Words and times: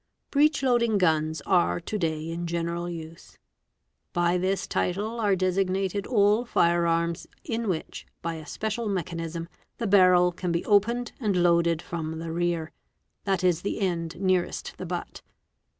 Breech 0.31 0.63
loading 0.63 0.97
guns 0.97 1.41
are 1.41 1.79
to 1.79 1.97
day 1.99 2.31
in 2.31 2.47
general 2.47 2.89
use. 2.89 3.37
By 4.13 4.39
this 4.39 4.65
title 4.65 5.19
are 5.19 5.35
desig 5.35 5.69
nated 5.69 6.07
all 6.07 6.43
fire 6.43 6.87
arms 6.87 7.27
in 7.43 7.67
which, 7.69 8.07
by 8.23 8.33
a 8.33 8.47
special 8.47 8.89
mechanism, 8.89 9.47
the 9.77 9.85
barrel 9.85 10.31
can 10.31 10.51
be 10.51 10.65
opened 10.65 11.11
and 11.19 11.43
loaded 11.43 11.83
from 11.83 12.17
the 12.17 12.31
rear, 12.31 12.71
that 13.25 13.43
is 13.43 13.61
the 13.61 13.79
end 13.79 14.19
nearest 14.19 14.73
the 14.77 14.87
butt. 14.87 15.21